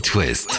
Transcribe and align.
It 0.00 0.14
West. 0.14 0.58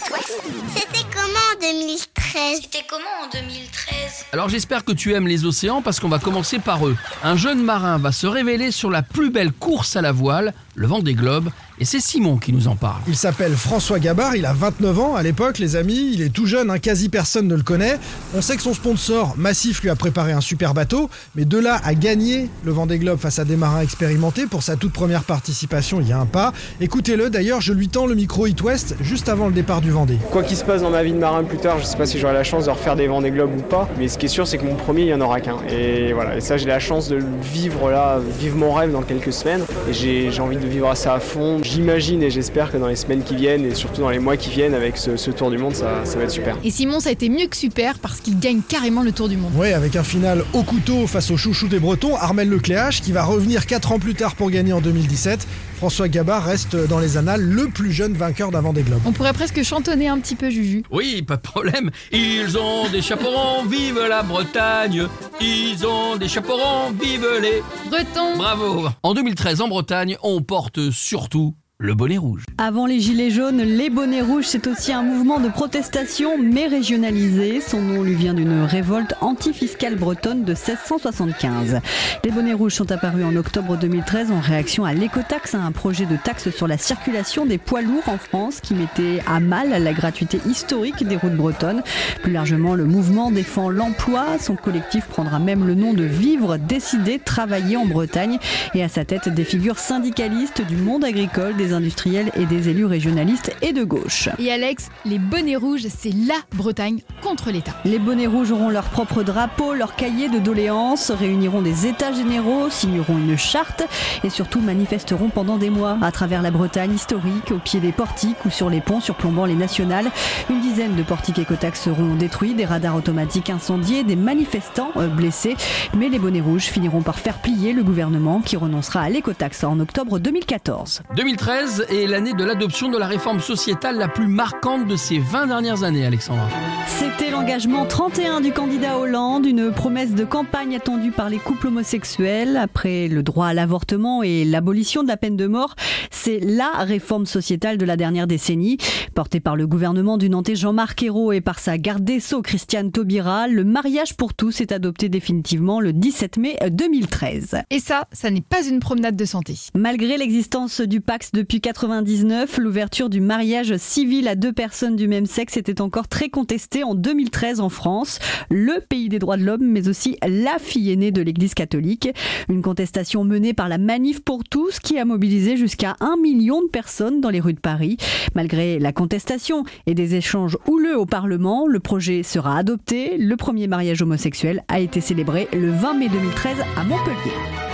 C'était 0.76 1.04
comment 1.12 1.40
en 1.56 1.60
2013 1.60 2.60
C'était 2.62 2.86
comment 2.88 3.04
en 3.24 3.30
2013 3.34 4.26
Alors 4.34 4.50
j'espère 4.50 4.86
que 4.86 4.92
tu 4.92 5.16
aimes 5.16 5.26
les 5.26 5.46
océans 5.46 5.82
parce 5.82 6.00
qu'on 6.00 6.10
va 6.10 6.20
commencer 6.20 6.60
par 6.60 6.88
eux. 6.88 6.96
Un 7.24 7.36
jeune 7.36 7.64
marin 7.64 7.98
va 7.98 8.12
se 8.12 8.28
révéler 8.28 8.70
sur 8.70 8.92
la 8.92 9.02
plus 9.02 9.32
belle 9.32 9.52
course 9.52 9.96
à 9.96 10.04
la 10.04 10.12
voile, 10.12 10.54
le 10.76 10.86
vent 10.86 11.00
des 11.00 11.16
globes, 11.16 11.50
et 11.82 11.86
c'est 11.86 12.00
Simon 12.00 12.38
qui 12.38 12.54
nous 12.54 12.68
en 12.68 12.76
parle. 12.76 13.02
Il 13.08 13.16
s'appelle 13.16 13.54
François 13.54 13.98
Gabard, 13.98 14.36
il 14.36 14.46
a 14.46 14.54
29 14.54 15.00
ans 15.00 15.16
à 15.16 15.24
l'époque, 15.24 15.58
les 15.58 15.76
amis, 15.76 16.12
il 16.14 16.22
est 16.22 16.30
tout 16.30 16.46
jeune, 16.46 16.70
hein, 16.70 16.78
quasi 16.78 17.10
personne 17.10 17.48
ne 17.48 17.56
le 17.56 17.64
connaît. 17.64 17.98
On 18.36 18.42
sait 18.44 18.56
que 18.56 18.62
son 18.62 18.76
sponsor, 18.76 19.34
Massif, 19.36 19.82
lui 19.82 19.90
a 19.90 19.96
préparé 19.96 20.32
un 20.32 20.42
super 20.42 20.76
bateau, 20.76 21.10
mais 21.34 21.44
de 21.44 21.58
là 21.58 21.82
à 21.84 21.96
gagner 21.96 22.52
le 22.64 22.72
Vendée 22.72 23.00
Globe 23.00 23.18
face 23.18 23.40
à 23.40 23.46
des 23.46 23.56
marins 23.56 23.82
expérimentés, 23.82 24.46
pour 24.46 24.62
sa 24.62 24.76
toute 24.76 24.94
première 24.94 25.24
participation, 25.24 26.00
il 26.02 26.08
y 26.08 26.12
a 26.12 26.20
un 26.20 26.28
pas. 26.28 26.54
Écoutez-le, 26.82 27.32
d'ailleurs, 27.32 27.62
je 27.62 27.74
lui 27.74 27.90
tends 27.90 28.06
le 28.06 28.14
micro 28.14 28.46
It 28.46 28.62
West 28.62 28.96
juste 29.02 29.28
avant 29.28 29.48
le 29.48 29.54
départ 29.54 29.82
du 29.82 29.90
Vendée. 29.90 30.20
Quoi 30.30 30.44
qu'il 30.44 30.58
se 30.58 30.64
passe 30.64 30.84
dans 30.84 30.92
ma 30.92 31.02
vie 31.02 31.14
de 31.14 31.18
marin 31.18 31.44
plus 31.44 31.58
tard, 31.58 31.80
je 31.80 31.86
sais 31.86 31.98
pas 31.98 32.06
si 32.06 32.20
j'aurai 32.20 32.34
la 32.34 32.44
chance 32.44 32.66
de 32.66 32.70
refaire 32.70 32.96
des 32.96 33.08
Vendée 33.08 33.32
Globes 33.32 33.58
ou 33.58 33.64
pas, 33.64 33.90
mais 33.98 34.08
ce 34.08 34.20
qui 34.20 34.28
est 34.28 34.30
sûr, 34.30 34.48
c'est 34.48 34.60
que 34.60 34.66
mon 34.66 34.76
premier, 34.76 35.02
il 35.02 35.08
y 35.08 35.14
en 35.16 35.22
aura 35.22 35.42
qu'un. 35.42 35.58
Et 35.68 36.14
voilà, 36.14 36.38
et 36.38 36.42
ça, 36.42 36.58
j'ai 36.58 36.68
la 36.68 36.80
chance 36.80 37.10
de 37.10 37.16
le 37.16 37.26
vivre 37.42 37.90
là, 37.90 38.20
vivre 38.40 38.56
mon 38.56 38.72
rêve 38.72 38.92
dans 38.92 39.02
quelques 39.02 39.34
semaines, 39.34 39.64
et 39.90 39.94
j'ai 39.94 40.32
j'ai 40.32 40.42
envie 40.42 40.58
de 40.58 40.68
vivre 40.68 40.96
ça 40.96 41.16
à 41.16 41.20
fond. 41.20 41.60
J'imagine 41.72 42.22
et 42.22 42.30
j'espère 42.30 42.70
que 42.70 42.76
dans 42.76 42.88
les 42.88 42.98
semaines 42.98 43.24
qui 43.24 43.34
viennent, 43.34 43.64
et 43.64 43.76
surtout 43.76 44.02
dans 44.02 44.10
les 44.10 44.20
mois 44.20 44.36
qui 44.36 44.50
viennent, 44.50 44.74
avec 44.74 44.98
ce, 44.98 45.16
ce 45.16 45.32
tour 45.32 45.50
du 45.50 45.58
monde, 45.58 45.74
ça, 45.74 46.04
ça 46.04 46.18
va 46.18 46.26
être 46.26 46.32
super. 46.32 46.58
Et 46.66 46.70
Simon, 46.70 47.00
ça 47.00 47.08
a 47.08 47.12
été 47.14 47.30
mieux 47.30 47.48
que 47.48 47.56
super 47.56 47.98
parce 47.98 48.20
qu'il 48.20 48.38
gagne 48.40 48.60
carrément 48.60 49.04
le 49.04 49.14
tour 49.14 49.30
du 49.30 49.38
monde. 49.38 49.56
Ouais, 49.56 49.72
avec 49.72 49.96
un 49.96 50.04
final 50.04 50.44
au 50.52 50.64
couteau 50.64 51.08
face 51.08 51.32
au 51.32 51.38
chouchou 51.38 51.70
des 51.70 51.80
Bretons, 51.80 52.18
Armel 52.18 52.50
Lecléache, 52.50 53.02
qui 53.02 53.14
va 53.14 53.24
revenir 53.24 53.66
4 53.66 53.94
ans 53.94 54.00
plus 54.00 54.16
tard 54.16 54.36
pour 54.36 54.52
gagner 54.52 54.74
en 54.74 54.82
2017. 54.82 55.48
François 55.78 56.10
Gabard 56.10 56.44
reste 56.44 56.76
dans 56.76 57.00
les 57.00 57.16
annales 57.16 57.42
le 57.42 57.68
plus 57.68 57.94
jeune 57.94 58.14
vainqueur 58.14 58.52
d'un 58.52 58.62
Vendée 58.62 58.84
Globe. 58.84 59.00
On 59.06 59.14
pourrait 59.14 59.34
presque 59.34 59.64
chantonner 59.64 60.10
un 60.10 60.20
petit 60.20 60.36
peu 60.36 60.50
Juju. 60.50 60.84
Oui, 60.92 61.22
pas 61.22 61.38
de 61.38 61.42
problème. 61.42 61.90
Ils 62.12 62.58
ont 62.58 62.90
des 62.90 63.02
chaperons, 63.02 63.64
vive 63.66 63.98
la 64.10 64.24
Bretagne. 64.24 65.08
Ils 65.40 65.88
ont 65.88 66.18
des 66.18 66.28
chaperons, 66.28 66.92
vive 67.02 67.26
les... 67.42 67.64
Breton 67.90 68.38
Bravo 68.38 68.90
En 69.02 69.14
2013, 69.14 69.62
en 69.62 69.70
Bretagne, 69.70 70.18
on 70.22 70.42
porte 70.42 70.92
surtout 70.92 71.56
le 71.82 71.96
bonnet 71.96 72.20
rouge. 72.20 72.44
Avant 72.60 72.86
les 72.86 73.00
Gilets 73.00 73.32
jaunes, 73.32 73.58
les 73.58 73.90
bonnets 73.90 74.22
rouges, 74.22 74.46
c'est 74.46 74.68
aussi 74.68 74.94
un 74.94 75.02
mouvement 75.02 75.40
de 75.40 75.50
protestation, 75.50 76.38
mais 76.38 76.68
régionalisé. 76.68 77.60
Son 77.60 77.82
nom 77.82 78.04
lui 78.04 78.14
vient 78.14 78.36
d'une 78.36 78.62
révolte 78.62 79.16
antifiscale 79.20 79.96
bretonne 79.96 80.44
de 80.44 80.52
1675. 80.52 81.80
Les 82.24 82.30
bonnets 82.30 82.54
rouges 82.54 82.76
sont 82.76 82.92
apparus 82.92 83.26
en 83.26 83.36
octobre 83.36 83.78
2013 83.78 84.32
en 84.32 84.40
réaction 84.40 84.86
à 84.86 84.94
l'écotaxe, 84.94 85.56
un 85.56 85.72
projet 85.72 86.06
de 86.06 86.18
taxe 86.24 86.52
sur 86.52 86.68
la 86.68 86.78
circulation 86.78 87.48
des 87.48 87.58
poids 87.58 87.82
lourds 87.82 88.08
en 88.08 88.20
France 88.20 88.60
qui 88.62 88.76
mettait 88.76 89.24
à 89.26 89.40
mal 89.40 89.70
la 89.70 89.94
gratuité 89.94 90.40
historique 90.46 91.08
des 91.08 91.16
routes 91.16 91.36
bretonnes. 91.36 91.82
Plus 92.22 92.32
largement, 92.32 92.76
le 92.76 92.86
mouvement 92.86 93.32
défend 93.32 93.70
l'emploi. 93.70 94.38
Son 94.40 94.56
collectif 94.56 95.06
prendra 95.06 95.40
même 95.40 95.66
le 95.66 95.74
nom 95.74 95.94
de 95.94 96.04
Vivre, 96.04 96.58
décider, 96.58 97.18
travailler 97.18 97.76
en 97.76 97.88
Bretagne. 97.88 98.38
Et 98.76 98.84
à 98.84 98.90
sa 98.90 99.04
tête, 99.04 99.30
des 99.30 99.46
figures 99.46 99.80
syndicalistes 99.80 100.62
du 100.68 100.76
monde 100.76 101.04
agricole, 101.04 101.56
des 101.58 101.71
industriels 101.74 102.32
et 102.36 102.46
des 102.46 102.70
élus 102.70 102.86
régionalistes 102.86 103.56
et 103.62 103.74
de 103.74 103.84
gauche. 103.84 104.30
Et 104.40 104.52
Alex, 104.52 104.90
les 105.06 105.20
bonnets 105.20 105.56
rouges, 105.56 105.88
c'est 105.88 106.14
la 106.14 106.36
Bretagne 106.56 107.00
contre 107.22 107.52
l'État. 107.52 107.74
Les 107.86 108.00
bonnets 108.00 108.28
rouges 108.28 108.52
auront 108.52 108.70
leur 108.70 108.86
propre 108.86 109.24
drapeau, 109.24 109.74
leur 109.74 109.96
cahier 109.96 110.30
de 110.30 110.40
doléances, 110.40 111.12
réuniront 111.12 111.62
des 111.62 111.88
états 111.88 112.12
généraux, 112.12 112.70
signeront 112.70 113.18
une 113.18 113.38
charte 113.38 113.84
et 114.24 114.30
surtout 114.30 114.60
manifesteront 114.60 115.30
pendant 115.30 115.58
des 115.58 115.70
mois 115.70 115.98
à 116.02 116.12
travers 116.12 116.42
la 116.42 116.52
Bretagne 116.52 116.94
historique, 116.94 117.52
au 117.52 117.60
pied 117.60 117.80
des 117.80 117.92
portiques 117.92 118.46
ou 118.46 118.50
sur 118.50 118.70
les 118.70 118.82
ponts 118.82 119.02
surplombant 119.02 119.46
les 119.46 119.56
nationales. 119.56 120.12
Une 120.50 120.62
dizaine 120.62 120.96
de 120.96 121.04
portiques 121.04 121.40
écotax 121.40 121.82
seront 121.82 122.16
détruits, 122.16 122.54
des 122.54 122.66
radars 122.66 122.96
automatiques 122.96 123.50
incendiés, 123.50 124.04
des 124.04 124.16
manifestants 124.16 124.92
euh, 124.98 125.08
blessés. 125.08 125.56
Mais 125.98 126.10
les 126.10 126.20
bonnets 126.20 126.42
rouges 126.42 126.66
finiront 126.66 127.02
par 127.02 127.20
faire 127.20 127.40
plier 127.40 127.74
le 127.74 127.84
gouvernement 127.84 128.42
qui 128.42 128.58
renoncera 128.58 129.02
à 129.02 129.10
l'écotaxe 129.10 129.64
en 129.64 129.80
octobre 129.80 130.20
2014. 130.20 131.04
2013 131.16 131.61
est 131.90 132.08
l'année 132.08 132.34
de 132.34 132.44
l'adoption 132.44 132.90
de 132.90 132.98
la 132.98 133.06
réforme 133.06 133.40
sociétale 133.40 133.98
la 133.98 134.08
plus 134.08 134.28
marquante 134.28 134.88
de 134.88 134.96
ces 134.96 135.20
20 135.20 135.48
dernières 135.48 135.84
années, 135.84 136.06
Alexandra. 136.06 136.48
C'était 136.88 137.30
l'engagement 137.30 137.86
31 137.86 138.42
du 138.42 138.52
candidat 138.52 138.98
Hollande, 138.98 139.46
une 139.46 139.72
promesse 139.72 140.16
de 140.16 140.24
campagne 140.24 140.76
attendue 140.76 141.12
par 141.12 141.30
les 141.30 141.38
couples 141.38 141.68
homosexuels 141.68 142.58
après 142.58 143.08
le 143.08 143.22
droit 143.22 143.48
à 143.48 143.54
l'avortement 143.54 144.24
et 144.24 144.44
l'abolition 144.44 145.04
de 145.04 145.08
la 145.08 145.18
peine 145.18 145.36
de 145.36 145.46
mort. 145.46 145.76
C'est 146.10 146.40
la 146.40 146.72
réforme 146.80 147.26
sociétale 147.26 147.78
de 147.78 147.86
la 147.86 147.96
dernière 147.96 148.28
décennie. 148.28 148.78
Portée 149.14 149.40
par 149.40 149.56
le 149.56 149.68
gouvernement 149.68 150.18
du 150.18 150.30
Nantais 150.30 150.56
Jean-Marc 150.56 151.04
Ayrault 151.04 151.32
et 151.32 151.42
par 151.42 151.60
sa 151.60 151.78
garde 151.78 152.04
des 152.04 152.20
Sceaux 152.20 152.42
Christiane 152.42 152.92
Taubira, 152.92 153.48
le 153.48 153.64
mariage 153.64 154.16
pour 154.16 154.34
tous 154.34 154.62
est 154.62 154.72
adopté 154.72 155.10
définitivement 155.10 155.80
le 155.80 155.94
17 155.94 156.38
mai 156.38 156.58
2013. 156.70 157.58
Et 157.70 157.80
ça, 157.80 158.08
ça 158.12 158.32
n'est 158.32 158.42
pas 158.42 158.66
une 158.66 158.80
promenade 158.80 159.16
de 159.16 159.26
santé. 159.26 159.56
Malgré 159.76 160.18
l'existence 160.18 160.82
du 160.82 161.02
Pax 161.02 161.32
depuis 161.34 161.51
99, 161.60 162.60
l'ouverture 162.60 163.10
du 163.10 163.20
mariage 163.20 163.76
civil 163.78 164.28
à 164.28 164.36
deux 164.36 164.54
personnes 164.54 164.96
du 164.96 165.08
même 165.08 165.26
sexe 165.26 165.58
était 165.58 165.82
encore 165.82 166.08
très 166.08 166.30
contestée 166.30 166.84
en 166.84 166.96
2013 166.96 167.60
en 167.60 167.70
France, 167.70 168.20
le 168.50 168.80
pays 168.80 169.10
des 169.10 169.20
droits 169.20 169.38
de 169.38 169.44
l'homme, 169.44 169.64
mais 169.64 169.90
aussi 169.90 170.18
la 170.26 170.60
fille 170.60 170.92
aînée 170.92 171.12
de 171.12 171.22
l'Église 171.22 171.54
catholique. 171.54 172.10
Une 172.48 172.62
contestation 172.62 173.24
menée 173.24 173.54
par 173.54 173.70
la 173.70 173.78
Manif 173.78 174.22
pour 174.22 174.44
tous 174.44 174.80
qui 174.80 174.98
a 175.00 175.06
mobilisé 175.06 175.58
jusqu'à 175.58 175.96
un 176.00 176.16
million 176.18 176.62
de 176.62 176.70
personnes 176.70 177.22
dans 177.22 177.30
les 177.30 177.40
rues 177.40 177.54
de 177.54 177.60
Paris. 177.60 177.98
Malgré 178.36 178.80
la 178.80 178.94
contestation 178.94 179.64
et 179.88 179.94
des 179.94 180.16
échanges 180.16 180.58
houleux 180.68 180.98
au 180.98 181.06
Parlement, 181.06 181.68
le 181.68 181.80
projet 181.80 182.24
sera 182.24 182.58
adopté. 182.58 183.18
Le 183.18 183.36
premier 183.36 183.68
mariage 183.68 184.02
homosexuel 184.02 184.64
a 184.68 184.80
été 184.80 185.02
célébré 185.02 185.48
le 185.54 185.72
20 185.72 185.94
mai 185.96 186.10
2013 186.10 186.58
à 186.78 186.84
Montpellier. 186.84 187.71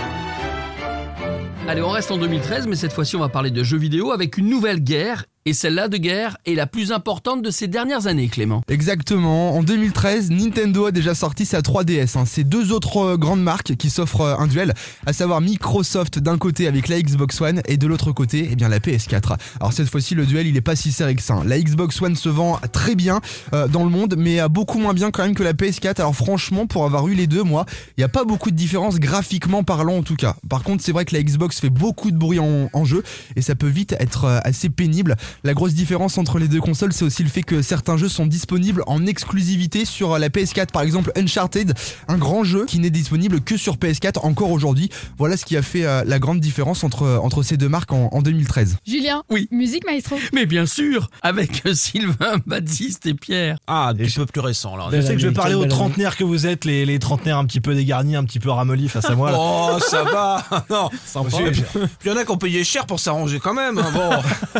Allez, 1.68 1.82
on 1.82 1.90
reste 1.90 2.10
en 2.10 2.16
2013, 2.16 2.66
mais 2.66 2.76
cette 2.76 2.94
fois-ci, 2.94 3.14
on 3.14 3.18
va 3.18 3.28
parler 3.28 3.50
de 3.50 3.62
jeux 3.62 3.76
vidéo 3.76 4.10
avec 4.10 4.38
une 4.38 4.48
nouvelle 4.48 4.80
guerre. 4.80 5.26
Et 5.48 5.54
celle-là 5.54 5.88
de 5.88 5.96
guerre 5.96 6.36
est 6.44 6.54
la 6.54 6.66
plus 6.66 6.92
importante 6.92 7.40
de 7.40 7.50
ces 7.50 7.68
dernières 7.68 8.06
années, 8.06 8.28
Clément. 8.28 8.60
Exactement. 8.68 9.56
En 9.56 9.62
2013, 9.62 10.30
Nintendo 10.30 10.84
a 10.84 10.90
déjà 10.90 11.14
sorti 11.14 11.46
sa 11.46 11.60
3DS. 11.62 12.18
hein. 12.18 12.24
C'est 12.26 12.44
deux 12.44 12.70
autres 12.70 12.98
euh, 12.98 13.16
grandes 13.16 13.42
marques 13.42 13.74
qui 13.76 13.88
s'offrent 13.88 14.20
euh, 14.20 14.36
un 14.36 14.46
duel, 14.46 14.74
à 15.06 15.14
savoir 15.14 15.40
Microsoft 15.40 16.18
d'un 16.18 16.36
côté 16.36 16.66
avec 16.68 16.88
la 16.88 17.00
Xbox 17.00 17.40
One 17.40 17.62
et 17.66 17.78
de 17.78 17.86
l'autre 17.86 18.12
côté, 18.12 18.46
eh 18.52 18.56
bien 18.56 18.68
la 18.68 18.78
PS4. 18.78 19.38
Alors 19.58 19.72
cette 19.72 19.88
fois-ci, 19.88 20.14
le 20.14 20.26
duel, 20.26 20.46
il 20.46 20.54
est 20.54 20.60
pas 20.60 20.76
si 20.76 20.92
serré 20.92 21.14
que 21.14 21.22
ça. 21.22 21.32
hein. 21.36 21.44
La 21.46 21.58
Xbox 21.58 22.02
One 22.02 22.14
se 22.14 22.28
vend 22.28 22.60
très 22.72 22.94
bien 22.94 23.22
euh, 23.54 23.68
dans 23.68 23.84
le 23.84 23.90
monde, 23.90 24.16
mais 24.18 24.46
beaucoup 24.50 24.78
moins 24.78 24.92
bien 24.92 25.10
quand 25.10 25.22
même 25.22 25.34
que 25.34 25.42
la 25.42 25.54
PS4. 25.54 26.00
Alors 26.00 26.14
franchement, 26.14 26.66
pour 26.66 26.84
avoir 26.84 27.08
eu 27.08 27.14
les 27.14 27.26
deux, 27.26 27.42
moi, 27.42 27.64
il 27.96 28.00
n'y 28.00 28.04
a 28.04 28.08
pas 28.10 28.24
beaucoup 28.24 28.50
de 28.50 28.56
différence 28.56 28.98
graphiquement 28.98 29.62
parlant 29.64 29.96
en 29.96 30.02
tout 30.02 30.16
cas. 30.16 30.36
Par 30.50 30.62
contre, 30.62 30.84
c'est 30.84 30.92
vrai 30.92 31.06
que 31.06 31.16
la 31.16 31.22
Xbox 31.22 31.58
fait 31.58 31.70
beaucoup 31.70 32.10
de 32.10 32.18
bruit 32.18 32.38
en, 32.38 32.68
en 32.70 32.84
jeu 32.84 33.02
et 33.34 33.40
ça 33.40 33.54
peut 33.54 33.66
vite 33.66 33.94
être 33.98 34.26
assez 34.44 34.68
pénible. 34.68 35.16
La 35.44 35.54
grosse 35.54 35.74
différence 35.74 36.18
entre 36.18 36.38
les 36.38 36.48
deux 36.48 36.60
consoles, 36.60 36.92
c'est 36.92 37.04
aussi 37.04 37.22
le 37.22 37.28
fait 37.28 37.42
que 37.42 37.62
certains 37.62 37.96
jeux 37.96 38.08
sont 38.08 38.26
disponibles 38.26 38.82
en 38.86 39.06
exclusivité 39.06 39.84
sur 39.84 40.18
la 40.18 40.28
PS4. 40.28 40.66
Par 40.72 40.82
exemple, 40.82 41.12
Uncharted, 41.16 41.74
un 42.08 42.18
grand 42.18 42.44
jeu 42.44 42.64
qui 42.66 42.78
n'est 42.80 42.90
disponible 42.90 43.40
que 43.40 43.56
sur 43.56 43.76
PS4 43.76 44.20
encore 44.26 44.50
aujourd'hui. 44.50 44.90
Voilà 45.18 45.36
ce 45.36 45.44
qui 45.44 45.56
a 45.56 45.62
fait 45.62 45.84
euh, 45.84 46.02
la 46.06 46.18
grande 46.18 46.40
différence 46.40 46.84
entre, 46.84 47.18
entre 47.22 47.42
ces 47.42 47.56
deux 47.56 47.68
marques 47.68 47.92
en, 47.92 48.08
en 48.12 48.22
2013. 48.22 48.76
Julien 48.86 49.22
Oui. 49.30 49.48
Musique 49.50 49.86
maestro 49.86 50.16
Mais 50.32 50.46
bien 50.46 50.66
sûr, 50.66 51.08
avec 51.22 51.62
Sylvain, 51.74 52.38
Baptiste 52.46 53.06
et 53.06 53.14
Pierre. 53.14 53.58
Ah, 53.66 53.88
un 53.88 53.94
petit 53.94 54.16
peu 54.18 54.26
plus 54.26 54.40
récent 54.40 54.76
là. 54.76 54.88
Je 54.92 55.00
sais 55.00 55.14
que 55.14 55.20
je 55.20 55.28
vais 55.28 55.34
parler 55.34 55.54
aux 55.54 55.66
trentenaires 55.66 56.16
que 56.16 56.24
vous 56.24 56.46
êtes, 56.46 56.64
les, 56.64 56.84
les 56.86 56.98
trentenaires 56.98 57.38
un 57.38 57.44
petit 57.44 57.60
peu 57.60 57.74
dégarnis, 57.74 58.16
un 58.16 58.24
petit 58.24 58.40
peu 58.40 58.50
ramollis 58.50 58.88
face 58.88 59.04
à 59.06 59.14
moi. 59.14 59.30
là. 59.30 59.38
Oh, 59.40 59.78
ça 59.88 60.02
va 60.04 60.44
Non, 60.70 60.90
Sympa. 61.06 61.28
Puis 61.50 61.62
il 62.04 62.08
y 62.08 62.10
en 62.10 62.16
a 62.16 62.24
qui 62.24 62.30
ont 62.30 62.36
payé 62.38 62.64
cher 62.64 62.86
pour 62.86 63.00
s'arranger 63.00 63.38
quand 63.40 63.54
même. 63.54 63.78
hein, 63.78 63.90
Bon, 63.94 64.10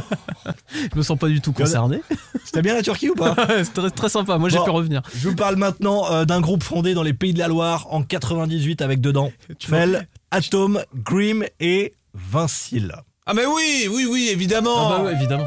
Je 0.73 0.97
me 0.97 1.03
sens 1.03 1.19
pas 1.19 1.29
du 1.29 1.41
tout 1.41 1.53
concerné. 1.53 2.01
C'était 2.45 2.63
bien 2.63 2.75
la 2.75 2.83
Turquie 2.83 3.09
ou 3.11 3.15
pas 3.15 3.35
C'est 3.65 3.73
très, 3.75 3.91
très 3.91 4.09
sympa. 4.09 4.39
Moi, 4.39 4.49
j'ai 4.49 4.59
Bon. 4.59 4.65
pu 4.65 4.71
revenir. 4.71 5.03
Je 5.15 5.29
vous 5.29 5.35
parle 5.37 5.57
maintenant 5.57 6.11
euh, 6.13 6.25
d'un 6.25 6.41
groupe 6.41 6.63
fondé 6.63 6.95
dans 6.95 7.03
les 7.03 7.13
pays 7.15 7.33
de 7.35 7.39
la 7.39 7.49
Loire 7.49 7.87
en 7.91 8.03
98 8.03 8.83
avec 8.83 9.01
dedans 9.01 9.33
Fel, 9.61 10.07
Atom, 10.31 10.83
Grim 10.95 11.45
et 11.61 11.95
Vincile. 12.15 12.93
ah 13.27 13.35
mais 13.35 13.47
oui, 13.47 13.89
oui, 13.91 14.07
oui, 14.11 14.29
évidemment. 14.33 14.89
Ah 14.91 14.99
bah 14.99 15.05
ouais, 15.05 15.13
évidemment. 15.13 15.47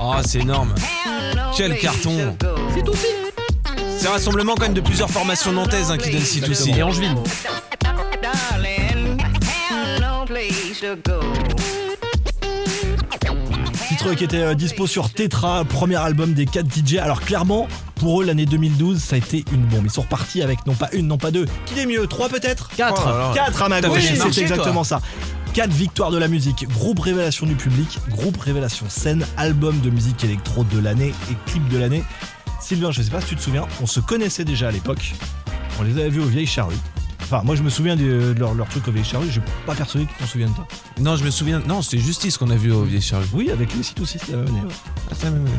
Oh, 0.00 0.14
c'est 0.24 0.40
énorme. 0.40 0.74
Quel 1.56 1.78
carton. 1.78 2.36
C'est 2.74 2.82
tout 2.84 2.92
C'est 3.98 4.06
un 4.06 4.10
rassemblement 4.12 4.54
quand 4.54 4.62
même 4.64 4.74
de 4.74 4.80
plusieurs 4.80 5.10
formations 5.10 5.52
nantaises 5.52 5.90
hein, 5.90 5.98
qui 5.98 6.10
donnent 6.10 6.20
site 6.20 6.48
aussi. 6.48 6.70
Et 6.70 6.82
Angevine. 6.82 7.16
Titre 14.02 14.14
qui 14.16 14.24
était 14.24 14.38
euh, 14.38 14.54
dispo 14.54 14.88
sur 14.88 15.12
Tetra, 15.12 15.64
premier 15.64 15.94
album 15.94 16.32
des 16.34 16.44
4 16.44 16.66
DJ. 16.66 16.96
Alors 16.96 17.20
clairement, 17.20 17.68
pour 17.94 18.20
eux, 18.20 18.24
l'année 18.24 18.46
2012, 18.46 18.98
ça 18.98 19.14
a 19.14 19.18
été 19.18 19.44
une 19.52 19.64
bombe. 19.66 19.84
Ils 19.84 19.92
sont 19.92 20.00
repartis 20.00 20.42
avec 20.42 20.66
non 20.66 20.74
pas 20.74 20.88
une, 20.92 21.06
non 21.06 21.18
pas 21.18 21.30
deux. 21.30 21.46
Qui 21.66 21.78
est 21.78 21.86
mieux? 21.86 22.04
Trois 22.08 22.28
peut-être? 22.28 22.68
Quatre. 22.70 23.04
Oh 23.06 23.10
là 23.10 23.18
là. 23.28 23.32
4 23.32 23.62
à 23.62 23.68
ma 23.68 23.80
gauche, 23.80 24.02
c'est 24.32 24.40
exactement 24.40 24.82
ça. 24.82 25.00
4 25.54 25.70
victoires 25.70 26.10
de 26.10 26.18
la 26.18 26.26
musique, 26.26 26.66
groupe 26.68 26.98
révélation 26.98 27.46
du 27.46 27.54
public, 27.54 28.00
groupe 28.08 28.38
révélation 28.38 28.86
scène, 28.88 29.24
album 29.36 29.78
de 29.80 29.90
musique 29.90 30.24
électro 30.24 30.64
de 30.64 30.80
l'année 30.80 31.14
et 31.30 31.36
clip 31.46 31.68
de 31.68 31.78
l'année. 31.78 32.02
Sylvain, 32.60 32.90
je 32.90 33.02
sais 33.02 33.10
pas 33.10 33.20
si 33.20 33.28
tu 33.28 33.36
te 33.36 33.42
souviens, 33.42 33.66
on 33.80 33.86
se 33.86 34.00
connaissait 34.00 34.44
déjà 34.44 34.66
à 34.66 34.72
l'époque. 34.72 35.12
On 35.78 35.84
les 35.84 35.92
avait 35.92 36.10
vus 36.10 36.22
aux 36.22 36.26
vieilles 36.26 36.46
charrues. 36.46 36.74
Enfin, 37.32 37.44
moi 37.46 37.56
je 37.56 37.62
me 37.62 37.70
souviens 37.70 37.96
de, 37.96 38.34
de 38.34 38.38
leur, 38.38 38.52
leur 38.52 38.68
truc 38.68 38.86
aux 38.88 38.90
vieilles 38.92 39.04
charrues, 39.06 39.26
je 39.28 39.32
suis 39.32 39.42
pas 39.64 39.74
persuadé 39.74 40.04
que 40.04 40.10
tu 40.12 40.18
t'en 40.18 40.26
souviens 40.26 40.48
de 40.48 40.54
toi. 40.54 40.66
Non, 41.00 41.16
je 41.16 41.24
me 41.24 41.30
souviens. 41.30 41.62
Non, 41.66 41.80
c'était 41.80 41.96
Justice 42.02 42.36
qu'on 42.36 42.50
a 42.50 42.56
vu 42.56 42.70
au 42.72 42.82
Vieille 42.82 43.00
Charles. 43.00 43.24
Oui, 43.32 43.50
avec 43.50 43.74
les 43.74 43.82
sites 43.82 44.00
aussi, 44.00 44.18
qui 44.18 44.34
avait 44.34 44.42
mené. 44.42 44.60
ouais. 44.60 44.74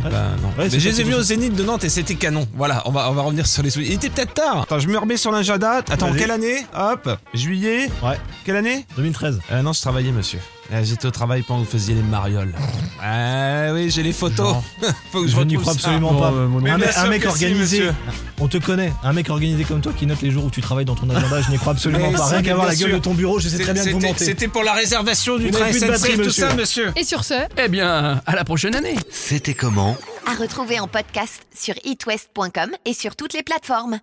Ah, 0.05 0.09
bah, 0.11 0.23
non. 0.41 0.49
Ouais, 0.49 0.69
mais 0.71 0.79
je 0.79 0.87
les 0.89 1.01
ai 1.01 1.03
vus 1.03 1.15
au 1.15 1.21
Zénith 1.23 1.55
de 1.55 1.63
Nantes 1.63 1.83
et 1.83 1.89
c'était 1.89 2.13
canon. 2.13 2.47
Voilà, 2.53 2.83
on 2.85 2.91
va, 2.91 3.09
on 3.09 3.13
va 3.13 3.23
revenir 3.23 3.47
sur 3.47 3.63
les 3.63 3.71
souvenirs. 3.71 3.91
Il 3.91 3.95
était 3.95 4.09
peut-être 4.11 4.35
tard. 4.35 4.61
Attends, 4.61 4.77
je 4.79 4.87
me 4.87 4.97
remets 4.99 5.17
sur 5.17 5.31
l'agenda. 5.31 5.77
Attends, 5.89 6.13
quelle 6.13 6.29
année? 6.31 6.63
Hop, 6.77 7.09
juillet. 7.33 7.89
Ouais. 8.03 8.19
Quelle 8.45 8.57
année? 8.57 8.85
2013. 8.97 9.39
euh, 9.51 9.61
Non, 9.63 9.73
je 9.73 9.81
travaillais, 9.81 10.11
monsieur. 10.11 10.39
Euh, 10.73 10.81
J'étais 10.83 11.05
au 11.05 11.11
travail 11.11 11.43
pendant 11.43 11.61
que 11.61 11.65
vous 11.65 11.71
faisiez 11.71 11.93
les 11.93 12.01
marioles. 12.01 12.53
Ah 13.01 13.71
oui, 13.73 13.91
j'ai 13.91 14.01
les 14.03 14.11
photos. 14.13 14.55
Faut 15.11 15.21
que 15.21 15.27
je, 15.27 15.35
Je 15.35 15.41
n'y 15.41 15.55
crois 15.55 15.73
absolument 15.73 16.15
pas. 16.15 16.31
euh, 16.31 16.47
un, 16.47 17.03
un 17.03 17.07
mec 17.09 17.21
si, 17.21 17.27
organisé, 17.27 17.79
monsieur. 17.79 17.93
on 18.39 18.47
te 18.47 18.57
connaît. 18.57 18.91
Un 19.03 19.13
mec 19.13 19.29
organisé 19.29 19.63
comme 19.65 19.81
toi 19.81 19.93
qui 19.97 20.07
note 20.07 20.21
les 20.21 20.31
jours 20.31 20.45
où 20.45 20.49
tu 20.49 20.61
travailles 20.61 20.85
dans 20.85 20.95
ton 20.95 21.09
agenda, 21.09 21.41
je 21.41 21.51
n'y 21.51 21.57
crois 21.57 21.73
absolument 21.73 22.09
Mais 22.11 22.17
pas. 22.17 22.27
si, 22.27 22.33
Rien 22.33 22.41
qu'à 22.41 22.55
voir 22.55 22.67
bien 22.67 22.73
la 22.73 22.79
gueule 22.79 22.89
sûr. 22.89 22.97
de 22.99 23.03
ton 23.03 23.13
bureau, 23.13 23.39
je 23.39 23.49
sais 23.49 23.59
très 23.59 23.73
bien 23.73 23.83
que 23.83 23.89
vous 23.89 23.95
c'était- 23.99 24.07
mentez. 24.13 24.25
C'était 24.25 24.47
pour 24.47 24.63
la 24.63 24.73
réservation 24.73 25.37
du 25.37 25.51
train 25.51 25.71
SNCF, 25.71 25.87
batterie, 25.87 26.17
tout 26.17 26.29
ça, 26.31 26.53
monsieur. 26.55 26.91
Et 26.95 27.03
sur 27.03 27.23
ce, 27.23 27.35
Eh 27.57 27.67
bien, 27.67 28.21
à 28.25 28.35
la 28.35 28.43
prochaine 28.43 28.75
année 28.75 28.95
C'était 29.11 29.53
comment? 29.53 29.95
À 30.25 30.33
retrouver 30.35 30.79
en 30.79 30.87
podcast 30.87 31.41
sur 31.55 31.75
itwest.com 31.83 32.71
et 32.85 32.93
sur 32.93 33.15
toutes 33.15 33.33
les 33.33 33.43
plateformes. 33.43 33.99